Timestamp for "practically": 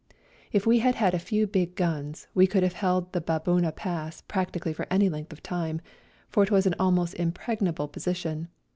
4.21-4.73